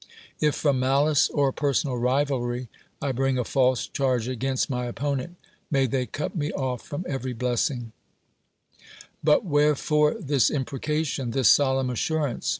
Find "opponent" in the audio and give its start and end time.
4.87-5.35